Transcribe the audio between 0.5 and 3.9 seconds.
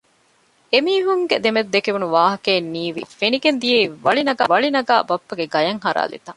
އެމީހުންގެ ދެމެދު ދެކެވުނު ވާހަކައެއް ނީވި އުޅެނިކޮށް ފެނިގެން ދިޔައީ